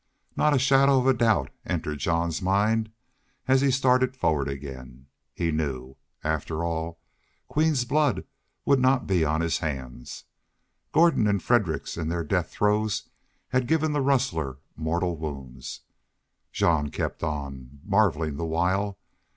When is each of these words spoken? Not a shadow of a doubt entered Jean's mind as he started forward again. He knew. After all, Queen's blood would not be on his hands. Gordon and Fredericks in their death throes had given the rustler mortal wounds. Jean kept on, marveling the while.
Not 0.35 0.55
a 0.55 0.57
shadow 0.57 0.97
of 0.97 1.05
a 1.05 1.13
doubt 1.13 1.51
entered 1.63 1.99
Jean's 1.99 2.41
mind 2.41 2.91
as 3.47 3.61
he 3.61 3.69
started 3.69 4.17
forward 4.17 4.47
again. 4.47 5.05
He 5.31 5.51
knew. 5.51 5.95
After 6.23 6.63
all, 6.63 6.99
Queen's 7.47 7.85
blood 7.85 8.25
would 8.65 8.79
not 8.79 9.05
be 9.05 9.23
on 9.23 9.41
his 9.41 9.59
hands. 9.59 10.23
Gordon 10.91 11.27
and 11.27 11.43
Fredericks 11.43 11.97
in 11.97 12.09
their 12.09 12.23
death 12.23 12.49
throes 12.49 13.09
had 13.49 13.67
given 13.67 13.93
the 13.93 14.01
rustler 14.01 14.57
mortal 14.75 15.17
wounds. 15.17 15.81
Jean 16.51 16.89
kept 16.89 17.21
on, 17.21 17.79
marveling 17.83 18.37
the 18.37 18.45
while. 18.45 18.97